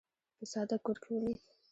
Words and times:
په 0.37 0.43
ساده 0.51 0.77
کور 0.85 0.97
کې 1.03 1.09
ولید. 1.13 1.39